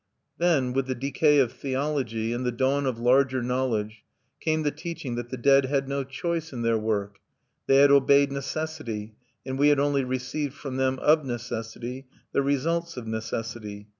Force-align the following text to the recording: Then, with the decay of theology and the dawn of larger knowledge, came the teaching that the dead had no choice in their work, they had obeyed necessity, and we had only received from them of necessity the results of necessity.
Then, 0.39 0.73
with 0.73 0.87
the 0.87 0.95
decay 0.95 1.37
of 1.37 1.51
theology 1.51 2.33
and 2.33 2.43
the 2.43 2.51
dawn 2.51 2.87
of 2.87 2.97
larger 2.97 3.43
knowledge, 3.43 4.03
came 4.39 4.63
the 4.63 4.71
teaching 4.71 5.13
that 5.13 5.29
the 5.29 5.37
dead 5.37 5.65
had 5.65 5.87
no 5.87 6.03
choice 6.03 6.51
in 6.51 6.63
their 6.63 6.79
work, 6.79 7.19
they 7.67 7.75
had 7.75 7.91
obeyed 7.91 8.31
necessity, 8.31 9.13
and 9.45 9.59
we 9.59 9.67
had 9.69 9.79
only 9.79 10.03
received 10.03 10.55
from 10.55 10.77
them 10.77 10.97
of 10.97 11.23
necessity 11.23 12.07
the 12.31 12.41
results 12.41 12.97
of 12.97 13.05
necessity. 13.05 13.89